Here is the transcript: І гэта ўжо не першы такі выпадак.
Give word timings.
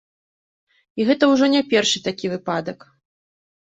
І 0.99 1.07
гэта 1.11 1.23
ўжо 1.33 1.45
не 1.57 1.61
першы 1.75 2.03
такі 2.07 2.33
выпадак. 2.35 2.79